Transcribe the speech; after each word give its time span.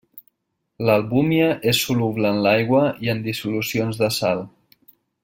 L'albúmina 0.89 1.49
és 1.73 1.83
soluble 1.89 2.31
en 2.37 2.41
l'aigua 2.47 2.83
i 3.09 3.15
en 3.17 3.25
dissolucions 3.29 4.01
de 4.05 4.11
sal. 4.21 4.47